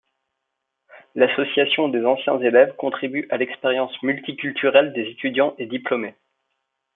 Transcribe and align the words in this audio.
L’association 1.13 1.87
des 1.87 2.03
anciens 2.05 2.39
élèves 2.41 2.75
contribue 2.75 3.27
à 3.29 3.37
l’expérience 3.37 3.93
multiculturelle 4.01 4.93
des 4.93 5.03
étudiants 5.03 5.53
et 5.59 5.67
diplômés. 5.67 6.15